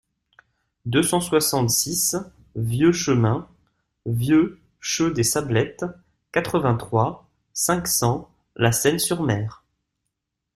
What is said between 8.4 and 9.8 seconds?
La Seyne-sur-Mer